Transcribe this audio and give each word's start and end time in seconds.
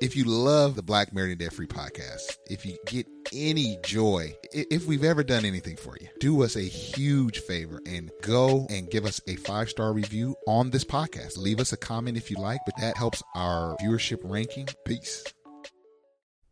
If 0.00 0.14
you 0.14 0.24
love 0.24 0.76
the 0.76 0.82
Black 0.82 1.12
Married 1.12 1.32
and 1.32 1.40
Debt 1.40 1.52
Free 1.52 1.66
podcast, 1.66 2.36
if 2.48 2.64
you 2.64 2.76
get 2.86 3.08
any 3.32 3.78
joy, 3.84 4.32
if 4.52 4.86
we've 4.86 5.02
ever 5.02 5.24
done 5.24 5.44
anything 5.44 5.74
for 5.74 5.96
you, 6.00 6.06
do 6.20 6.44
us 6.44 6.54
a 6.54 6.62
huge 6.62 7.40
favor 7.40 7.80
and 7.84 8.12
go 8.22 8.64
and 8.70 8.88
give 8.88 9.04
us 9.04 9.20
a 9.26 9.34
five 9.34 9.68
star 9.68 9.92
review 9.92 10.36
on 10.46 10.70
this 10.70 10.84
podcast. 10.84 11.36
Leave 11.36 11.58
us 11.58 11.72
a 11.72 11.76
comment 11.76 12.16
if 12.16 12.30
you 12.30 12.36
like, 12.36 12.60
but 12.64 12.76
that 12.80 12.96
helps 12.96 13.24
our 13.34 13.76
viewership 13.82 14.20
ranking. 14.22 14.68
Peace. 14.84 15.24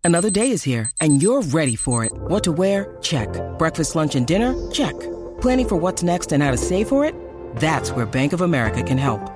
Another 0.02 0.30
day 0.30 0.50
is 0.50 0.64
here 0.64 0.90
and 1.00 1.22
you're 1.22 1.42
ready 1.42 1.76
for 1.76 2.04
it. 2.04 2.12
What 2.14 2.42
to 2.44 2.52
wear? 2.52 2.98
Check. 3.00 3.28
Breakfast, 3.58 3.94
lunch, 3.94 4.16
and 4.16 4.26
dinner? 4.26 4.54
Check. 4.72 4.98
Planning 5.40 5.68
for 5.68 5.76
what's 5.76 6.02
next 6.02 6.32
and 6.32 6.42
how 6.42 6.50
to 6.50 6.56
save 6.56 6.88
for 6.88 7.04
it? 7.04 7.14
That's 7.56 7.92
where 7.92 8.06
Bank 8.06 8.32
of 8.32 8.40
America 8.40 8.82
can 8.82 8.98
help. 8.98 9.35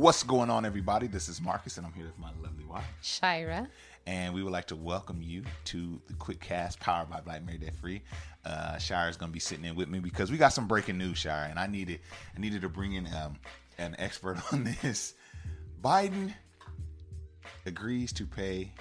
What's 0.00 0.22
going 0.22 0.48
on, 0.48 0.64
everybody? 0.64 1.08
This 1.08 1.28
is 1.28 1.42
Marcus, 1.42 1.76
and 1.76 1.86
I'm 1.86 1.92
here 1.92 2.06
with 2.06 2.18
my 2.18 2.30
lovely 2.42 2.64
wife, 2.64 2.86
Shira. 3.02 3.68
And 4.06 4.32
we 4.32 4.42
would 4.42 4.50
like 4.50 4.66
to 4.68 4.74
welcome 4.74 5.20
you 5.20 5.42
to 5.66 6.00
the 6.06 6.14
Quick 6.14 6.40
Cast 6.40 6.80
powered 6.80 7.10
by 7.10 7.20
Black 7.20 7.44
Married 7.44 7.60
Debt 7.60 7.76
Free. 7.76 8.00
Uh, 8.42 8.78
Shire 8.78 9.10
is 9.10 9.18
going 9.18 9.28
to 9.30 9.32
be 9.34 9.40
sitting 9.40 9.66
in 9.66 9.76
with 9.76 9.90
me 9.90 9.98
because 9.98 10.30
we 10.30 10.38
got 10.38 10.54
some 10.54 10.66
breaking 10.66 10.96
news, 10.96 11.18
Shire, 11.18 11.48
and 11.50 11.58
I 11.58 11.66
needed 11.66 12.00
I 12.34 12.40
needed 12.40 12.62
to 12.62 12.70
bring 12.70 12.94
in 12.94 13.08
um, 13.08 13.36
an 13.76 13.94
expert 13.98 14.38
on 14.54 14.74
this. 14.80 15.12
Biden 15.82 16.32
agrees 17.66 18.10
to 18.14 18.26
pay 18.26 18.72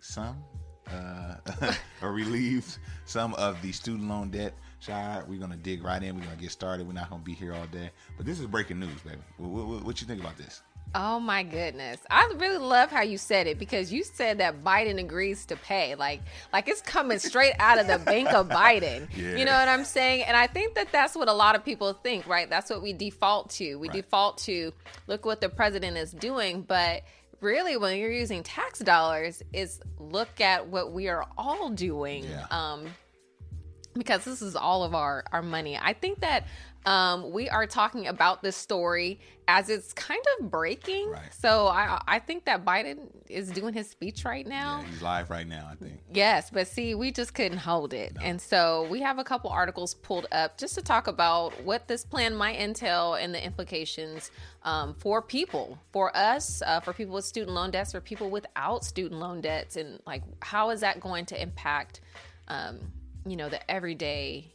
some 0.00 0.44
uh, 0.92 1.36
or 2.02 2.12
relieve 2.12 2.76
some 3.06 3.32
of 3.36 3.62
the 3.62 3.72
student 3.72 4.10
loan 4.10 4.28
debt. 4.28 4.52
We're 4.88 5.38
gonna 5.40 5.56
dig 5.56 5.82
right 5.82 6.02
in. 6.02 6.16
We're 6.16 6.24
gonna 6.24 6.36
get 6.36 6.50
started. 6.50 6.86
We're 6.86 6.92
not 6.92 7.10
gonna 7.10 7.22
be 7.22 7.34
here 7.34 7.54
all 7.54 7.66
day, 7.66 7.90
but 8.16 8.26
this 8.26 8.38
is 8.38 8.46
breaking 8.46 8.78
news, 8.78 9.00
baby. 9.02 9.18
What, 9.36 9.66
what, 9.66 9.84
what 9.84 10.00
you 10.00 10.06
think 10.06 10.20
about 10.20 10.36
this? 10.36 10.62
Oh 10.94 11.20
my 11.20 11.42
goodness. 11.42 12.00
I 12.10 12.32
really 12.36 12.58
love 12.58 12.90
how 12.90 13.02
you 13.02 13.18
said 13.18 13.46
it 13.46 13.58
because 13.58 13.92
you 13.92 14.02
said 14.02 14.38
that 14.38 14.62
Biden 14.62 14.98
agrees 14.98 15.44
to 15.46 15.56
pay. 15.56 15.94
Like 15.94 16.22
like 16.52 16.68
it's 16.68 16.80
coming 16.80 17.18
straight 17.18 17.54
out 17.58 17.78
of 17.78 17.86
the 17.86 17.98
bank 17.98 18.32
of 18.32 18.48
Biden. 18.50 19.08
Yeah. 19.14 19.36
You 19.36 19.44
know 19.44 19.52
what 19.52 19.68
I'm 19.68 19.84
saying? 19.84 20.22
And 20.22 20.36
I 20.36 20.46
think 20.46 20.74
that 20.74 20.92
that's 20.92 21.14
what 21.14 21.28
a 21.28 21.32
lot 21.32 21.54
of 21.54 21.64
people 21.64 21.92
think, 21.92 22.26
right? 22.26 22.48
That's 22.48 22.70
what 22.70 22.82
we 22.82 22.92
default 22.92 23.50
to. 23.50 23.76
We 23.76 23.88
right. 23.88 23.96
default 23.96 24.38
to 24.38 24.72
look 25.06 25.26
what 25.26 25.40
the 25.40 25.48
president 25.48 25.96
is 25.96 26.12
doing, 26.12 26.62
but 26.62 27.02
really 27.40 27.76
when 27.76 27.98
you're 27.98 28.12
using 28.12 28.42
tax 28.42 28.78
dollars 28.78 29.42
is 29.52 29.80
look 29.98 30.40
at 30.40 30.66
what 30.66 30.92
we 30.92 31.08
are 31.08 31.26
all 31.36 31.70
doing. 31.70 32.24
Yeah. 32.24 32.46
Um 32.50 32.86
because 33.96 34.24
this 34.24 34.42
is 34.42 34.56
all 34.56 34.84
of 34.84 34.94
our 34.94 35.24
our 35.32 35.42
money. 35.42 35.78
I 35.80 35.92
think 35.92 36.20
that 36.20 36.44
um, 36.84 37.32
we 37.32 37.48
are 37.48 37.66
talking 37.66 38.06
about 38.06 38.42
this 38.42 38.56
story 38.56 39.18
as 39.48 39.68
it's 39.68 39.92
kind 39.92 40.22
of 40.38 40.50
breaking. 40.50 41.10
Right. 41.10 41.34
So 41.34 41.66
I 41.66 42.00
I 42.06 42.18
think 42.20 42.44
that 42.44 42.64
Biden 42.64 43.08
is 43.28 43.50
doing 43.50 43.74
his 43.74 43.90
speech 43.90 44.24
right 44.24 44.46
now. 44.46 44.80
Yeah, 44.82 44.90
he's 44.90 45.02
live 45.02 45.30
right 45.30 45.46
now, 45.46 45.68
I 45.70 45.74
think. 45.74 46.00
Yes, 46.12 46.48
but 46.50 46.68
see, 46.68 46.94
we 46.94 47.10
just 47.10 47.34
couldn't 47.34 47.58
hold 47.58 47.92
it. 47.92 48.14
No. 48.14 48.22
And 48.22 48.40
so 48.40 48.86
we 48.88 49.00
have 49.00 49.18
a 49.18 49.24
couple 49.24 49.50
articles 49.50 49.94
pulled 49.94 50.26
up 50.30 50.58
just 50.58 50.76
to 50.76 50.82
talk 50.82 51.08
about 51.08 51.60
what 51.64 51.88
this 51.88 52.04
plan 52.04 52.34
might 52.34 52.58
entail 52.60 53.14
and 53.14 53.34
the 53.34 53.44
implications 53.44 54.30
um, 54.62 54.94
for 54.94 55.22
people, 55.22 55.78
for 55.92 56.16
us, 56.16 56.62
uh, 56.64 56.80
for 56.80 56.92
people 56.92 57.14
with 57.14 57.24
student 57.24 57.52
loan 57.52 57.70
debts, 57.70 57.92
for 57.92 58.00
people 58.00 58.30
without 58.30 58.84
student 58.84 59.20
loan 59.20 59.40
debts, 59.40 59.76
and 59.76 60.00
like 60.06 60.22
how 60.40 60.70
is 60.70 60.80
that 60.80 61.00
going 61.00 61.26
to 61.26 61.40
impact, 61.40 62.00
um, 62.48 62.78
you 63.26 63.36
know, 63.36 63.48
the 63.48 63.70
everyday 63.70 64.52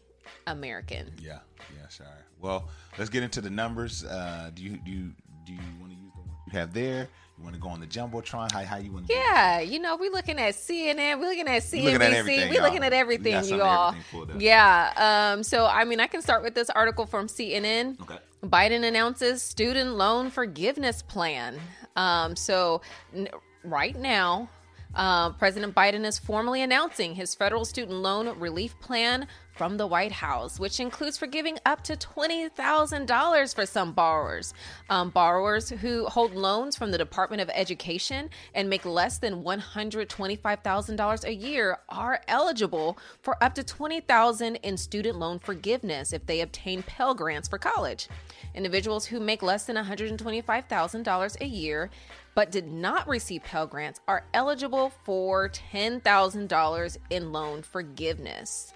American? 0.47 1.11
Yeah, 1.21 1.39
yeah, 1.77 1.87
sure. 1.89 2.05
Well, 2.39 2.69
let's 2.97 3.09
get 3.09 3.23
into 3.23 3.41
the 3.41 3.49
numbers. 3.49 4.03
Uh, 4.03 4.51
do 4.53 4.63
you 4.63 4.77
do 4.77 4.91
you 4.91 5.11
do 5.45 5.53
you 5.53 5.59
want 5.79 5.91
to 5.91 5.97
use 5.99 6.11
the 6.13 6.19
one 6.21 6.29
you 6.47 6.51
have 6.53 6.73
there? 6.73 7.07
You 7.37 7.43
want 7.43 7.55
to 7.55 7.61
go 7.61 7.69
on 7.69 7.79
the 7.79 7.87
jumbotron? 7.87 8.51
How 8.51 8.63
how 8.63 8.77
you 8.77 8.91
want? 8.91 9.07
to 9.07 9.13
Yeah, 9.13 9.59
you 9.61 9.79
know, 9.79 9.95
we're 9.97 10.11
looking 10.11 10.39
at 10.39 10.53
CNN, 10.53 11.19
we're 11.19 11.27
looking 11.27 11.47
at 11.47 11.63
CNBC, 11.63 11.83
we're 11.83 11.91
looking 11.91 12.01
at 12.01 12.13
everything, 12.13 12.49
we're 12.49 12.61
looking 12.61 12.83
at 12.83 12.93
everything 12.93 13.43
you 13.45 13.61
all. 13.61 13.95
Yeah. 14.37 15.33
Um. 15.33 15.43
So 15.43 15.65
I 15.65 15.83
mean, 15.85 15.99
I 15.99 16.07
can 16.07 16.21
start 16.21 16.43
with 16.43 16.55
this 16.55 16.69
article 16.69 17.05
from 17.05 17.27
CNN. 17.27 17.99
Okay. 18.01 18.17
Biden 18.43 18.83
announces 18.83 19.43
student 19.43 19.95
loan 19.95 20.29
forgiveness 20.29 21.01
plan. 21.01 21.59
Um. 21.95 22.35
So 22.35 22.81
n- 23.13 23.29
right 23.63 23.95
now. 23.95 24.49
Uh, 24.93 25.31
President 25.31 25.73
Biden 25.73 26.05
is 26.05 26.19
formally 26.19 26.61
announcing 26.61 27.15
his 27.15 27.33
federal 27.33 27.65
student 27.65 27.97
loan 27.97 28.37
relief 28.39 28.79
plan 28.79 29.27
from 29.55 29.77
the 29.77 29.87
White 29.87 30.11
House, 30.11 30.59
which 30.59 30.79
includes 30.79 31.17
forgiving 31.17 31.57
up 31.65 31.83
to 31.83 31.95
$20,000 31.95 33.55
for 33.55 33.65
some 33.65 33.91
borrowers. 33.91 34.53
Um, 34.89 35.09
borrowers 35.09 35.69
who 35.69 36.05
hold 36.05 36.33
loans 36.33 36.75
from 36.75 36.91
the 36.91 36.97
Department 36.97 37.41
of 37.41 37.49
Education 37.53 38.29
and 38.53 38.69
make 38.69 38.85
less 38.85 39.17
than 39.17 39.43
$125,000 39.43 41.23
a 41.23 41.33
year 41.33 41.77
are 41.89 42.21
eligible 42.27 42.97
for 43.21 43.41
up 43.43 43.53
to 43.55 43.63
$20,000 43.63 44.59
in 44.63 44.77
student 44.77 45.17
loan 45.17 45.39
forgiveness 45.39 46.13
if 46.13 46.25
they 46.25 46.41
obtain 46.41 46.83
Pell 46.83 47.13
Grants 47.13 47.47
for 47.47 47.57
college. 47.57 48.07
Individuals 48.53 49.05
who 49.05 49.19
make 49.19 49.41
less 49.41 49.65
than 49.65 49.75
$125,000 49.75 51.41
a 51.41 51.45
year 51.45 51.89
but 52.33 52.51
did 52.51 52.71
not 52.71 53.07
receive 53.07 53.43
Pell 53.43 53.67
Grants 53.67 53.99
are 54.07 54.25
eligible 54.33 54.91
for 55.03 55.49
$10,000 55.49 56.97
in 57.09 57.31
loan 57.31 57.61
forgiveness. 57.61 58.73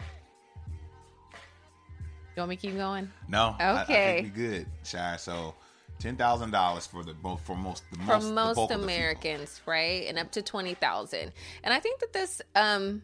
You 2.35 2.41
want 2.41 2.49
me 2.49 2.55
to 2.57 2.61
keep 2.61 2.75
going? 2.75 3.09
No. 3.29 3.55
Okay. 3.59 4.15
I, 4.15 4.19
I 4.19 4.21
we 4.21 4.29
good, 4.29 4.67
Shire. 4.83 5.17
So 5.17 5.55
ten 5.99 6.17
thousand 6.17 6.51
dollars 6.51 6.85
for 6.85 7.03
the 7.03 7.13
both 7.13 7.39
for 7.41 7.55
most 7.55 7.83
the 7.91 7.97
most 7.99 8.23
for 8.23 8.33
most 8.33 8.71
Americans, 8.71 9.61
right? 9.65 10.05
And 10.07 10.19
up 10.19 10.31
to 10.31 10.41
twenty 10.41 10.73
thousand. 10.73 11.31
And 11.63 11.73
I 11.73 11.79
think 11.79 12.01
that 12.01 12.11
this 12.11 12.41
um 12.55 13.03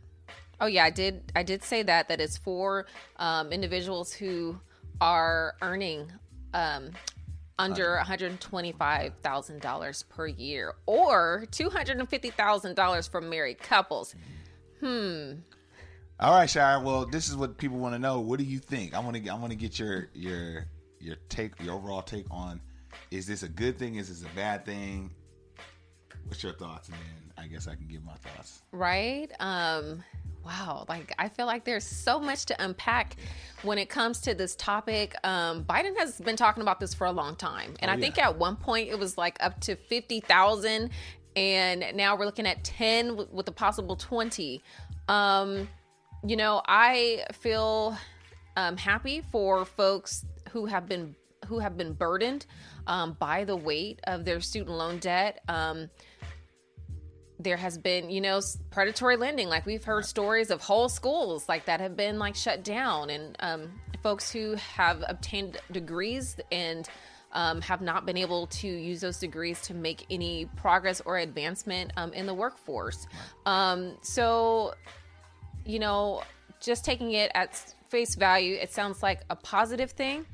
oh 0.59 0.65
yeah, 0.65 0.83
I 0.83 0.89
did 0.89 1.31
I 1.33 1.43
did 1.43 1.63
say 1.63 1.81
that 1.83 2.09
that 2.09 2.19
it's 2.19 2.35
for 2.37 2.87
um 3.17 3.53
individuals 3.53 4.11
who 4.11 4.59
are 4.99 5.55
earning 5.61 6.11
um 6.53 6.91
under 7.57 8.01
$125,000 8.03 10.09
per 10.09 10.27
year 10.27 10.73
or 10.87 11.45
$250,000 11.51 13.09
for 13.09 13.21
married 13.21 13.59
couples. 13.59 14.13
Hmm. 14.79 15.33
All 16.21 16.35
right, 16.35 16.47
Shire. 16.47 16.79
Well, 16.79 17.07
this 17.07 17.29
is 17.29 17.35
what 17.35 17.57
people 17.57 17.79
want 17.79 17.95
to 17.95 17.99
know. 17.99 18.19
What 18.19 18.37
do 18.37 18.45
you 18.45 18.59
think? 18.59 18.93
I 18.93 18.99
want 18.99 19.15
to. 19.17 19.29
I 19.29 19.33
want 19.33 19.51
to 19.51 19.57
get 19.57 19.79
your 19.79 20.09
your 20.13 20.67
your 20.99 21.15
take, 21.29 21.59
your 21.61 21.73
overall 21.73 22.03
take 22.03 22.27
on. 22.29 22.61
Is 23.09 23.25
this 23.25 23.41
a 23.41 23.49
good 23.49 23.79
thing? 23.79 23.95
Is 23.95 24.09
this 24.09 24.21
a 24.21 24.35
bad 24.35 24.63
thing? 24.63 25.09
What's 26.27 26.43
your 26.43 26.53
thoughts? 26.53 26.89
And 26.89 26.97
then 26.97 27.43
I 27.43 27.47
guess 27.47 27.67
I 27.67 27.73
can 27.73 27.87
give 27.87 28.03
my 28.03 28.13
thoughts. 28.13 28.61
Right. 28.71 29.31
Um. 29.39 30.03
wow, 30.45 30.85
like 30.87 31.13
I 31.17 31.27
feel 31.29 31.45
like 31.47 31.65
there's 31.65 31.83
so 31.83 32.19
much 32.19 32.45
to 32.45 32.63
unpack 32.63 33.15
when 33.63 33.77
it 33.77 33.89
comes 33.89 34.21
to 34.21 34.35
this 34.35 34.55
topic. 34.55 35.15
Um, 35.23 35.63
Biden 35.63 35.97
has 35.97 36.19
been 36.19 36.35
talking 36.35 36.61
about 36.61 36.79
this 36.79 36.93
for 36.93 37.07
a 37.07 37.11
long 37.11 37.35
time, 37.35 37.73
and 37.79 37.89
oh, 37.89 37.93
I 37.95 37.99
think 37.99 38.17
at 38.19 38.37
one 38.37 38.55
point 38.55 38.89
it 38.89 38.99
was 38.99 39.17
like 39.17 39.37
up 39.39 39.59
to 39.61 39.75
fifty 39.75 40.19
thousand, 40.19 40.91
and 41.35 41.85
now 41.95 42.15
we're 42.15 42.25
looking 42.25 42.45
at 42.47 42.63
ten 42.63 43.17
with 43.31 43.47
a 43.47 43.51
possible 43.51 43.95
twenty. 43.95 44.61
Um, 45.07 45.67
you 46.25 46.35
know, 46.35 46.61
I 46.65 47.25
feel 47.33 47.97
um, 48.55 48.77
happy 48.77 49.21
for 49.31 49.65
folks 49.65 50.25
who 50.49 50.65
have 50.65 50.87
been 50.87 51.15
who 51.47 51.59
have 51.59 51.75
been 51.75 51.93
burdened 51.93 52.45
um, 52.87 53.17
by 53.19 53.43
the 53.43 53.55
weight 53.55 53.99
of 54.05 54.25
their 54.25 54.39
student 54.39 54.77
loan 54.77 54.99
debt. 54.99 55.41
Um, 55.47 55.89
there 57.39 57.57
has 57.57 57.77
been, 57.77 58.09
you 58.11 58.21
know, 58.21 58.39
predatory 58.69 59.17
lending. 59.17 59.47
Like 59.47 59.65
we've 59.65 59.83
heard 59.83 60.05
stories 60.05 60.51
of 60.51 60.61
whole 60.61 60.87
schools 60.87 61.49
like 61.49 61.65
that 61.65 61.79
have 61.79 61.97
been 61.97 62.19
like 62.19 62.35
shut 62.35 62.63
down, 62.63 63.09
and 63.09 63.35
um, 63.39 63.71
folks 64.03 64.31
who 64.31 64.55
have 64.55 65.03
obtained 65.07 65.57
degrees 65.71 66.37
and 66.51 66.87
um, 67.33 67.61
have 67.61 67.81
not 67.81 68.05
been 68.05 68.17
able 68.17 68.47
to 68.47 68.67
use 68.67 69.01
those 69.01 69.17
degrees 69.17 69.61
to 69.61 69.73
make 69.73 70.05
any 70.09 70.45
progress 70.57 71.01
or 71.05 71.17
advancement 71.17 71.91
um, 71.97 72.13
in 72.13 72.25
the 72.25 72.33
workforce. 72.33 73.07
Um, 73.45 73.97
so, 74.01 74.73
you 75.65 75.79
know, 75.79 76.23
just 76.59 76.85
taking 76.85 77.11
it 77.11 77.31
at 77.33 77.73
face 77.89 78.15
value, 78.15 78.55
it 78.55 78.71
sounds 78.71 79.03
like 79.03 79.21
a 79.29 79.35
positive 79.35 79.91
thing. 79.91 80.25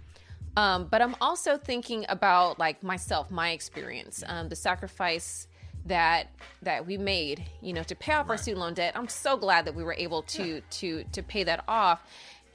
Um, 0.56 0.88
but 0.90 1.02
I'm 1.02 1.16
also 1.22 1.58
thinking 1.58 2.06
about 2.10 2.58
like 2.58 2.82
myself, 2.82 3.30
my 3.30 3.52
experience, 3.52 4.24
um, 4.26 4.50
the 4.50 4.56
sacrifice 4.56 5.48
that 5.86 6.28
that 6.64 6.86
we 6.86 6.98
made, 6.98 7.44
you 7.62 7.74
know, 7.74 7.84
to 7.84 7.96
pay 7.96 8.14
off 8.14 8.28
right. 8.28 8.34
our 8.34 8.38
student 8.38 8.62
loan 8.62 8.74
debt. 8.74 8.94
I'm 8.96 9.08
so 9.08 9.38
glad 9.38 9.66
that 9.66 9.76
we 9.76 9.84
were 9.84 9.94
able 9.94 10.24
to 10.24 10.56
yeah. 10.56 10.60
to 10.70 11.04
to 11.12 11.24
pay 11.24 11.44
that 11.44 11.64
off. 11.68 12.02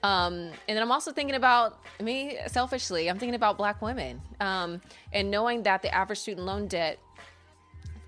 Um, 0.03 0.51
and 0.67 0.77
then 0.77 0.83
I'm 0.83 0.91
also 0.91 1.13
thinking 1.13 1.37
about 1.37 1.79
me 2.01 2.37
selfishly. 2.49 3.09
I'm 3.09 3.19
thinking 3.19 3.37
about 3.37 3.57
Black 3.57 3.81
women, 3.81 4.21
um, 4.41 4.83
and 5.13 5.31
knowing 5.31 5.63
that 5.63 5.83
the 5.83 5.95
average 5.95 6.19
student 6.19 6.45
loan 6.45 6.67
debt 6.67 6.99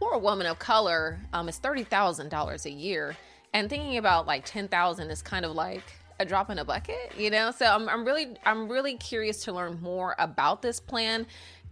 for 0.00 0.12
a 0.12 0.18
woman 0.18 0.48
of 0.48 0.58
color 0.58 1.20
um, 1.32 1.48
is 1.48 1.58
thirty 1.58 1.84
thousand 1.84 2.30
dollars 2.30 2.66
a 2.66 2.70
year, 2.70 3.16
and 3.54 3.70
thinking 3.70 3.96
about 3.96 4.26
like 4.26 4.44
ten 4.44 4.68
thousand 4.68 5.10
is 5.10 5.22
kind 5.22 5.46
of 5.46 5.52
like 5.52 5.84
a 6.20 6.24
drop 6.24 6.50
in 6.50 6.58
a 6.58 6.64
bucket, 6.64 7.12
you 7.16 7.30
know. 7.30 7.50
So 7.50 7.64
I'm, 7.64 7.88
I'm 7.88 8.04
really 8.04 8.36
I'm 8.44 8.68
really 8.68 8.96
curious 8.98 9.44
to 9.44 9.52
learn 9.52 9.80
more 9.80 10.14
about 10.18 10.60
this 10.60 10.80
plan, 10.80 11.26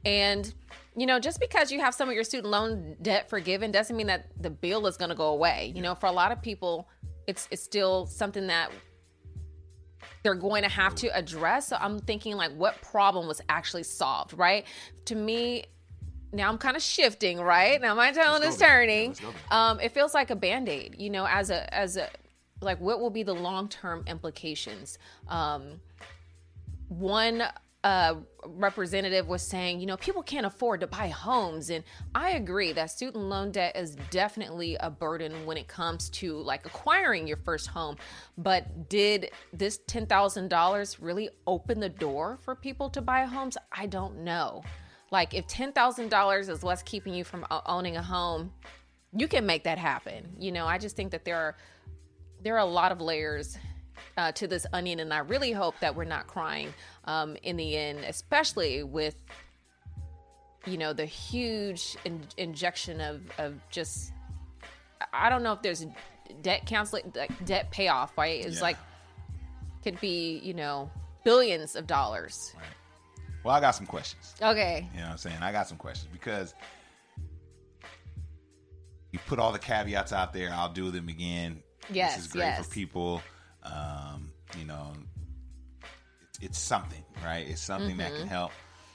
and 0.07 0.53
you 0.97 1.07
know, 1.07 1.19
just 1.19 1.41
because 1.41 1.71
you 1.71 1.81
have 1.81 1.95
some 1.95 2.09
of 2.09 2.15
your 2.15 2.25
student 2.25 2.51
loan 2.51 2.97
debt 3.03 3.29
forgiven 3.29 3.71
doesn't 3.71 3.97
mean 3.97 4.07
that 4.07 4.31
the 4.41 4.51
bill 4.51 4.87
is 4.87 4.97
going 4.97 5.11
to 5.11 5.15
go 5.15 5.29
away. 5.29 5.73
You 5.75 5.83
know, 5.83 5.95
for 5.95 6.07
a 6.07 6.13
lot 6.13 6.33
of 6.33 6.41
people, 6.41 6.89
it's 7.27 7.49
it's 7.51 7.63
still 7.63 8.07
something 8.07 8.47
that 8.47 8.71
they're 10.23 10.35
going 10.35 10.63
to 10.63 10.69
have 10.69 10.95
to 10.97 11.09
address. 11.17 11.69
So 11.69 11.77
I'm 11.81 11.99
thinking 11.99 12.37
like 12.37 12.53
what 12.53 12.81
problem 12.81 13.27
was 13.27 13.41
actually 13.49 13.83
solved, 13.83 14.39
right? 14.39 14.65
To 15.07 15.17
me, 15.17 15.65
now 16.33 16.49
I'm 16.49 16.59
kind 16.59 16.77
of 16.77 16.83
shifting, 16.83 17.41
right? 17.41 17.81
Now 17.81 17.95
my 17.95 18.13
tone 18.13 18.43
is 18.43 18.57
turning. 18.57 19.17
Um, 19.51 19.81
it 19.81 19.93
feels 19.93 20.15
like 20.15 20.31
a 20.31 20.37
band-aid, 20.37 20.97
you 20.99 21.11
know, 21.11 21.27
as 21.27 21.51
a 21.51 21.73
as 21.75 21.97
a 21.97 22.09
like 22.61 22.81
what 22.81 23.01
will 23.01 23.11
be 23.11 23.23
the 23.23 23.35
long-term 23.35 24.05
implications? 24.07 24.99
Um, 25.29 25.81
one 26.89 27.43
uh, 27.85 28.15
representative 28.47 29.27
was 29.27 29.43
saying, 29.43 29.81
you 29.81 29.87
know, 29.87 29.97
people 29.97 30.23
can't 30.23 30.47
afford 30.47 30.81
to 30.81 30.87
buy 30.87 31.09
homes. 31.09 31.71
And 31.71 31.83
I 32.15 32.33
agree 32.33 32.73
that 32.73 32.91
student 32.91 33.25
loan 33.25 33.51
debt 33.51 33.77
is 33.77 33.97
definitely 34.11 34.77
a 34.79 34.89
burden 34.89 35.47
when 35.47 35.57
it 35.57 35.67
comes 35.67 36.09
to 36.11 36.37
like 36.37 36.65
acquiring 36.65 37.27
your 37.27 37.39
first 37.39 37.67
home. 37.67 37.97
But 38.39 38.89
did 38.89 39.31
this 39.53 39.81
$10,000 39.89 40.97
really 41.01 41.29
open 41.47 41.81
the 41.81 41.89
door 41.89 42.39
for 42.43 42.55
people 42.55 42.89
to 42.91 43.03
buy 43.03 43.25
homes? 43.25 43.57
I 43.73 43.87
don't 43.87 44.19
know. 44.23 44.63
Like, 45.13 45.35
if 45.35 45.47
$10,000 45.47 46.49
is 46.49 46.63
what's 46.63 46.83
keeping 46.83 47.13
you 47.13 47.23
from 47.23 47.47
owning 47.67 47.97
a 47.99 48.03
home, 48.03 48.51
you 49.15 49.29
can 49.29 49.45
make 49.45 49.65
that 49.65 49.77
happen. 49.77 50.35
You 50.39 50.53
know, 50.53 50.67
I 50.67 50.79
just 50.79 50.97
think 50.97 51.13
that 51.13 51.27
there 51.27 51.37
are 51.37 51.57
there 52.43 52.55
are 52.57 52.61
a 52.61 52.65
lot 52.65 52.91
of 52.91 53.01
layers 53.01 53.57
uh, 54.17 54.33
to 54.33 54.49
this 54.49 54.67
onion, 54.73 55.01
and 55.01 55.13
I 55.13 55.19
really 55.19 55.53
hope 55.53 55.79
that 55.81 55.95
we're 55.95 56.05
not 56.05 56.27
crying 56.27 56.73
um, 57.05 57.37
in 57.43 57.57
the 57.57 57.77
end, 57.77 58.01
especially 58.01 58.83
with 58.83 59.15
you 60.67 60.79
know 60.79 60.95
the 60.95 61.05
huge 61.05 61.97
in- 62.07 62.27
injection 62.39 63.01
of 63.03 63.21
of 63.39 63.55
just 63.69 64.13
I 65.13 65.29
don't 65.29 65.43
know 65.43 65.53
if 65.53 65.61
there's 65.61 65.85
debt 66.41 66.65
counseling, 66.67 67.13
like 67.15 67.45
debt 67.45 67.71
payoff, 67.71 68.17
right? 68.17 68.45
It's 68.45 68.57
yeah. 68.57 68.63
like 68.63 68.77
could 69.85 70.01
be 70.01 70.39
you 70.39 70.55
know 70.55 70.91
billions 71.23 71.77
of 71.77 71.87
dollars. 71.87 72.55
Right. 72.57 72.65
Well, 73.45 73.55
I 73.55 73.61
got 73.61 73.73
some 73.73 73.87
questions. 73.87 74.35
Okay. 74.41 74.89
You 74.93 75.01
know 75.01 75.07
what 75.07 75.13
I'm 75.13 75.19
saying? 75.19 75.39
I 75.43 75.53
got 75.53 75.69
some 75.69 75.79
questions 75.79 76.09
because 76.13 76.55
you 79.11 79.19
put 79.27 79.39
all 79.39 79.53
the 79.53 79.59
caveats 79.59 80.13
out 80.13 80.33
there. 80.33 80.51
I'll 80.53 80.73
do 80.73 80.91
them 80.91 81.09
again. 81.09 81.63
Yes. 81.91 82.17
This 82.17 82.27
is 82.27 82.33
great 82.33 82.45
yes. 82.45 82.65
for 82.65 82.73
people. 82.73 83.23
Um, 83.63 84.33
you 84.59 84.65
know, 84.65 84.93
it's, 86.29 86.39
it's, 86.41 86.59
something, 86.59 87.05
right? 87.25 87.47
It's 87.49 87.61
something 87.61 87.91
mm-hmm. 87.91 87.99
that 87.99 88.11
can 88.11 88.21
mm-hmm. 88.21 88.29
help. 88.29 88.53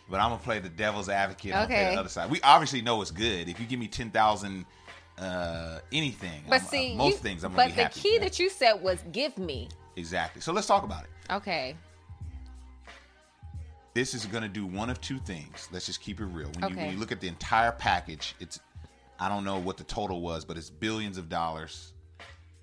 But 0.10 0.22
I'm 0.22 0.30
gonna 0.30 0.42
play 0.42 0.60
the 0.60 0.70
devil's 0.70 1.10
advocate. 1.10 1.54
I'm 1.54 1.66
okay. 1.66 1.94
the 1.94 2.00
other 2.00 2.10
side. 2.10 2.30
We 2.32 2.40
obviously 2.42 2.82
know 2.82 3.02
it's 3.02 3.12
good. 3.12 3.50
If 3.50 3.60
you 3.60 3.66
give 3.66 3.80
me 3.80 3.90
ten 3.90 4.10
thousand, 4.10 4.66
uh, 5.18 5.80
anything, 5.92 6.44
but 6.48 6.62
I'm, 6.62 6.68
see, 6.68 6.94
uh, 6.94 6.98
most 6.98 7.12
you, 7.12 7.18
things 7.18 7.44
I'm 7.44 7.54
gonna 7.54 7.68
be 7.68 7.74
happy. 7.74 7.84
But 7.84 7.94
the 7.94 8.00
key 8.00 8.18
that 8.20 8.40
you 8.40 8.50
said 8.50 8.82
was 8.82 9.04
give 9.12 9.38
me. 9.38 9.68
Exactly. 9.98 10.42
So 10.42 10.54
let's 10.54 10.68
talk 10.68 10.84
about 10.84 11.04
it. 11.04 11.10
Okay. 11.30 11.76
This 13.98 14.14
is 14.14 14.28
going 14.28 14.44
to 14.44 14.48
do 14.48 14.68
one 14.68 14.92
of 14.92 15.02
two 15.02 15.18
things. 15.18 15.70
Let's 15.72 15.88
just 15.88 16.02
keep 16.02 16.20
it 16.20 16.26
real. 16.26 16.50
When, 16.50 16.66
okay. 16.66 16.74
you, 16.76 16.80
when 16.82 16.92
you 16.92 17.00
look 17.00 17.12
at 17.12 17.20
the 17.20 17.28
entire 17.28 17.72
package, 17.72 18.36
it's 18.40 18.60
I 19.20 19.28
don't 19.28 19.44
know 19.44 19.58
what 19.58 19.78
the 19.78 19.86
total 19.86 20.22
was, 20.22 20.46
but 20.46 20.56
it's 20.56 20.70
billions 20.70 21.18
of 21.18 21.30
dollars 21.30 21.94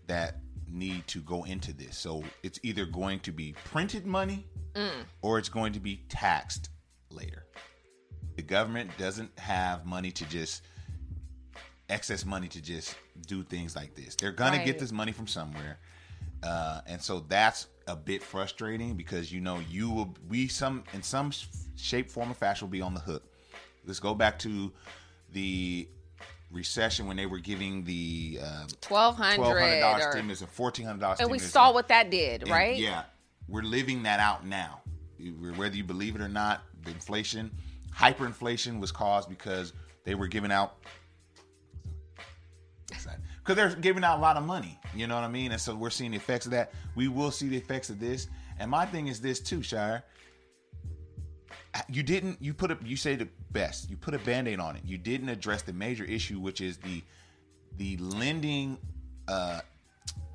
that 0.07 0.37
need 0.71 1.05
to 1.09 1.19
go 1.23 1.43
into 1.43 1.73
this. 1.73 1.99
So 1.99 2.23
it's 2.45 2.61
either 2.63 2.87
going 2.87 3.19
to 3.19 3.33
be 3.33 3.57
printed 3.65 4.07
money 4.07 4.47
mm. 4.75 4.89
or 5.23 5.41
it's 5.41 5.49
going 5.49 5.73
to 5.73 5.81
be 5.81 6.05
taxed 6.09 6.71
later. 7.11 7.47
The 8.37 8.43
government 8.43 8.93
doesn't 8.97 9.37
have 9.37 9.85
money 9.85 10.13
to 10.13 10.25
just 10.27 10.63
excess 11.89 12.25
money 12.25 12.47
to 12.47 12.63
just 12.63 12.95
do 13.27 13.43
things 13.43 13.75
like 13.75 13.97
this. 13.97 14.15
They're 14.15 14.31
gonna 14.31 14.65
get 14.65 14.79
this 14.79 14.93
money 14.93 15.11
from 15.11 15.27
somewhere, 15.27 15.81
uh, 16.45 16.81
and 16.87 17.01
so 17.01 17.25
that's 17.29 17.69
a 17.87 17.97
bit 17.97 18.23
frustrating 18.23 18.95
because 18.95 19.33
you 19.33 19.41
know 19.41 19.61
you 19.71 19.91
will 19.91 20.15
we 20.29 20.49
some 20.49 20.85
in 20.93 21.03
some 21.03 21.33
shape, 21.77 22.11
form, 22.11 22.31
or 22.31 22.35
fashion 22.35 22.67
will 22.67 22.73
be 22.73 22.83
on 22.83 22.95
the 22.95 23.01
hook. 23.01 23.23
Let's 23.87 24.01
go 24.01 24.15
back 24.15 24.39
to 24.41 24.73
the 25.33 25.89
recession 26.51 27.07
when 27.07 27.17
they 27.17 27.27
were 27.27 27.39
giving 27.39 27.85
the 27.85 28.39
uh, 28.43 28.67
twelve 28.81 29.17
hundred 29.17 29.81
dollars 29.81 30.05
stimulus 30.11 30.41
and 30.41 30.51
fourteen 30.51 30.87
hundred 30.87 31.01
dollars, 31.01 31.21
and 31.21 31.31
we 31.31 31.39
saw 31.39 31.73
what 31.73 31.89
that 31.89 32.11
did, 32.11 32.43
and 32.43 32.51
right? 32.51 32.77
Yeah, 32.77 33.05
we're 33.49 33.63
living 33.63 34.03
that 34.05 34.21
out 34.21 34.47
now. 34.47 34.81
Whether 35.57 35.77
you 35.77 35.85
believe 35.85 36.17
it 36.17 36.21
or 36.21 36.29
not, 36.29 36.63
the 36.85 36.91
inflation, 36.91 37.51
hyperinflation, 37.95 38.81
was 38.81 38.93
caused 38.93 39.29
because 39.29 39.73
they 40.05 40.15
were 40.15 40.27
giving 40.27 40.53
out 40.53 40.77
because 43.45 43.57
they're 43.57 43.81
giving 43.81 44.05
out 44.05 44.19
a 44.19 44.23
lot 44.23 44.37
of 44.37 44.45
money. 44.45 44.81
You 44.95 45.07
know 45.07 45.15
what 45.15 45.25
I 45.25 45.29
mean? 45.29 45.53
And 45.53 45.61
so 45.61 45.75
we're 45.75 45.91
seeing 45.91 46.13
the 46.13 46.17
effects 46.17 46.47
of 46.47 46.53
that. 46.53 46.73
We 46.95 47.09
will 47.09 47.31
see 47.31 47.49
the 47.49 47.57
effects 47.57 47.91
of 47.91 48.01
this. 48.01 48.29
And 48.59 48.71
my 48.71 48.87
thing 48.87 49.09
is 49.09 49.21
this 49.21 49.41
too, 49.41 49.63
Shire 49.63 50.05
you 51.89 52.03
didn't 52.03 52.41
you 52.41 52.55
put 52.55 52.71
a 52.71 52.79
you 52.85 52.97
say 52.97 53.17
the 53.17 53.29
best 53.51 53.91
you 53.91 53.97
put 53.97 54.15
a 54.15 54.19
band-aid 54.21 54.61
on 54.61 54.77
it 54.77 54.83
you 54.85 54.99
didn't 54.99 55.29
address 55.29 55.63
the 55.63 55.73
major 55.73 56.05
issue 56.05 56.39
which 56.39 56.61
is 56.61 56.77
the 56.79 57.03
the 57.77 57.97
lending 57.99 58.79
uh 59.29 59.61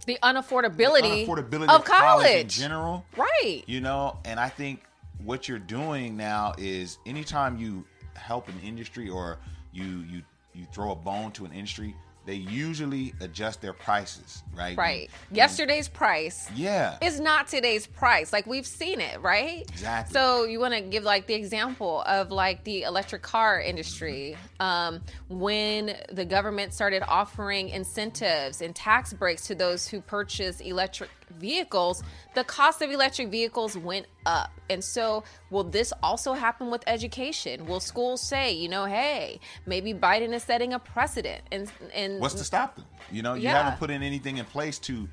the 0.05 0.17
unaffordability, 0.23 1.01
the 1.01 1.25
unaffordability 1.25 1.69
of, 1.69 1.81
of 1.81 1.85
college. 1.85 2.25
college 2.25 2.41
in 2.41 2.47
general 2.49 3.05
right 3.15 3.63
you 3.67 3.79
know 3.79 4.17
and 4.25 4.39
i 4.39 4.49
think 4.49 4.83
what 5.23 5.47
you're 5.47 5.59
doing 5.59 6.15
now 6.15 6.53
is 6.57 6.97
anytime 7.05 7.57
you 7.57 7.85
help 8.15 8.47
an 8.47 8.59
industry 8.63 9.09
or 9.09 9.37
you 9.71 10.03
you 10.09 10.21
you 10.53 10.65
throw 10.73 10.91
a 10.91 10.95
bone 10.95 11.31
to 11.31 11.45
an 11.45 11.51
industry 11.51 11.95
they 12.29 12.35
usually 12.35 13.11
adjust 13.21 13.59
their 13.59 13.73
prices, 13.73 14.43
right? 14.55 14.77
Right. 14.77 15.09
And, 15.29 15.37
Yesterday's 15.37 15.87
price 15.87 16.47
yeah. 16.55 16.99
is 17.01 17.19
not 17.19 17.47
today's 17.47 17.87
price. 17.87 18.31
Like 18.31 18.45
we've 18.45 18.67
seen 18.67 19.01
it, 19.01 19.19
right? 19.21 19.65
Exactly. 19.67 20.13
So 20.13 20.43
you 20.43 20.59
want 20.59 20.75
to 20.75 20.81
give 20.81 21.03
like 21.03 21.25
the 21.25 21.33
example 21.33 22.03
of 22.03 22.29
like 22.29 22.63
the 22.65 22.83
electric 22.83 23.23
car 23.23 23.59
industry. 23.59 24.37
Um, 24.59 25.01
when 25.27 25.95
the 26.11 26.23
government 26.23 26.71
started 26.71 27.01
offering 27.07 27.69
incentives 27.69 28.61
and 28.61 28.75
tax 28.75 29.11
breaks 29.11 29.47
to 29.47 29.55
those 29.55 29.87
who 29.87 29.99
purchase 29.99 30.59
electric 30.59 31.09
vehicles, 31.37 32.03
the 32.35 32.43
cost 32.43 32.81
of 32.81 32.91
electric 32.91 33.29
vehicles 33.29 33.77
went 33.77 34.05
up. 34.25 34.51
And 34.69 34.83
so, 34.83 35.23
will 35.49 35.63
this 35.63 35.93
also 36.03 36.33
happen 36.33 36.69
with 36.69 36.83
education? 36.87 37.65
Will 37.65 37.79
schools 37.79 38.21
say, 38.21 38.53
you 38.53 38.69
know, 38.69 38.85
hey, 38.85 39.39
maybe 39.65 39.93
Biden 39.93 40.33
is 40.33 40.43
setting 40.43 40.73
a 40.73 40.79
precedent? 40.79 41.41
And, 41.51 41.71
and 41.93 42.19
what's 42.19 42.35
to 42.35 42.43
stop 42.43 42.75
them? 42.75 42.85
You 43.11 43.21
know, 43.21 43.33
you 43.33 43.43
yeah. 43.43 43.63
haven't 43.63 43.79
put 43.79 43.89
in 43.89 44.03
anything 44.03 44.37
in 44.37 44.45
place 44.45 44.79
to 44.79 45.07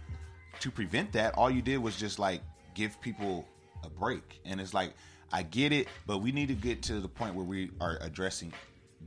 to 0.61 0.70
prevent 0.70 1.12
that, 1.12 1.35
all 1.35 1.50
you 1.50 1.62
did 1.62 1.78
was 1.78 1.96
just 1.96 2.18
like 2.18 2.40
give 2.75 3.00
people 3.00 3.46
a 3.85 3.90
break. 3.90 4.40
And 4.44 4.61
it's 4.61 4.75
like 4.75 4.94
I 5.32 5.42
get 5.42 5.73
it, 5.73 5.88
but 6.06 6.18
we 6.18 6.32
need 6.32 6.49
to 6.49 6.54
get 6.54 6.82
to 6.85 7.00
the 7.00 7.08
point 7.08 7.35
where 7.35 7.44
we 7.44 7.70
are 7.80 7.99
addressing 8.00 8.52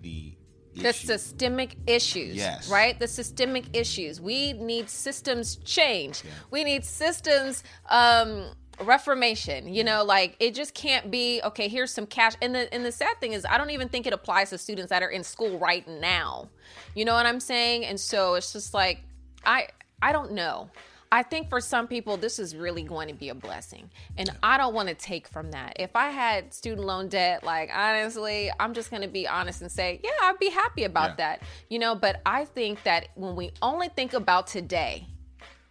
the 0.02 0.34
the 0.76 0.94
systemic 0.94 1.76
issues. 1.88 2.36
Yes. 2.36 2.70
Right? 2.70 3.00
The 3.00 3.08
systemic 3.08 3.66
issues. 3.74 4.22
We 4.22 4.54
need 4.54 4.90
systems 4.90 5.58
change. 5.58 6.24
Yeah. 6.24 6.32
We 6.52 6.64
need 6.64 6.86
systems 6.86 7.64
um 7.90 8.46
reformation 8.82 9.74
you 9.74 9.84
know 9.84 10.06
like 10.06 10.38
it 10.40 10.56
just 10.56 10.74
can't 10.74 11.12
be 11.12 11.42
okay 11.44 11.68
here's 11.68 11.94
some 11.94 12.06
cash 12.06 12.34
and 12.42 12.56
the 12.56 12.74
and 12.74 12.86
the 12.86 12.92
sad 12.92 13.20
thing 13.20 13.34
is 13.34 13.46
i 13.50 13.58
don't 13.58 13.72
even 13.72 13.90
think 13.90 14.08
it 14.08 14.14
applies 14.14 14.52
to 14.52 14.58
students 14.58 14.90
that 14.90 15.04
are 15.04 15.10
in 15.10 15.22
school 15.22 15.60
right 15.60 15.86
now 15.86 16.48
you 16.96 17.04
know 17.04 17.14
what 17.14 17.26
i'm 17.26 17.42
saying 17.42 17.86
and 17.86 18.00
so 18.00 18.36
it's 18.36 18.54
just 18.54 18.74
like 18.74 19.02
i 19.46 19.68
i 20.02 20.14
don't 20.14 20.32
know 20.32 20.70
I 21.12 21.24
think 21.24 21.50
for 21.50 21.60
some 21.60 21.88
people, 21.88 22.18
this 22.18 22.38
is 22.38 22.56
really 22.56 22.84
going 22.84 23.08
to 23.08 23.16
be 23.16 23.30
a 23.30 23.36
blessing. 23.36 23.90
And 24.18 24.30
I 24.44 24.58
don't 24.58 24.76
want 24.76 24.90
to 24.90 24.96
take 24.96 25.28
from 25.28 25.52
that. 25.52 25.74
If 25.80 25.96
I 25.96 26.10
had 26.10 26.54
student 26.54 26.86
loan 26.86 27.08
debt, 27.08 27.44
like 27.44 27.72
honestly, 27.74 28.52
I'm 28.60 28.74
just 28.74 28.92
going 28.92 29.02
to 29.02 29.08
be 29.08 29.28
honest 29.28 29.62
and 29.62 29.72
say, 29.72 30.00
yeah, 30.04 30.12
I'd 30.22 30.40
be 30.40 30.50
happy 30.50 30.84
about 30.84 31.12
yeah. 31.12 31.16
that. 31.16 31.42
You 31.70 31.80
know, 31.80 31.96
but 31.96 32.22
I 32.26 32.46
think 32.46 32.84
that 32.84 33.08
when 33.16 33.36
we 33.36 33.52
only 33.62 33.90
think 33.90 34.14
about 34.14 34.46
today, 34.46 35.08